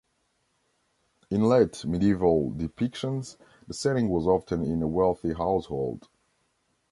In 1.29 1.43
late 1.43 1.85
medieval 1.85 2.49
depictions 2.53 3.37
the 3.67 3.73
setting 3.75 4.09
was 4.09 4.25
often 4.25 4.63
in 4.63 4.81
a 4.81 4.87
wealthy 4.87 5.31
household. 5.33 6.09